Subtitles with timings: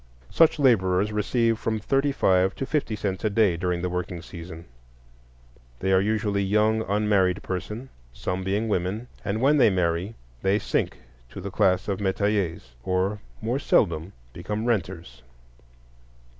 [0.31, 4.65] Such laborers receive from thirty five to fifty cents a day during the working season.
[5.77, 10.97] They are usually young unmarried persons, some being women; and when they marry they sink
[11.29, 15.21] to the class of metayers, or, more seldom, become renters.